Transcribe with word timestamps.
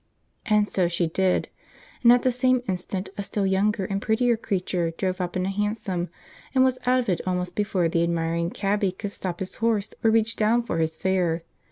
And 0.47 0.67
so 0.67 0.87
she 0.87 1.05
did; 1.05 1.49
and 2.01 2.11
at 2.11 2.23
the 2.23 2.31
same 2.31 2.63
instant 2.67 3.09
a 3.19 3.21
still 3.21 3.45
younger 3.45 3.85
and 3.85 4.01
prettier 4.01 4.35
creature 4.35 4.89
drove 4.89 5.21
up 5.21 5.35
in 5.35 5.45
a 5.45 5.51
hansom, 5.51 6.09
and 6.55 6.63
was 6.63 6.79
out 6.87 6.99
of 6.99 7.07
it 7.07 7.21
almost 7.27 7.53
before 7.53 7.87
the 7.87 8.01
admiring 8.01 8.49
cabby 8.49 8.91
could 8.93 9.11
stop 9.11 9.41
his 9.41 9.57
horse 9.57 9.93
or 10.03 10.09
reach 10.09 10.35
down 10.35 10.63
for 10.63 10.79
his 10.79 10.97
fare. 10.97 11.43